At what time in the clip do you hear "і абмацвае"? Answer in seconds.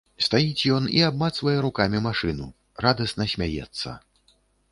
0.93-1.53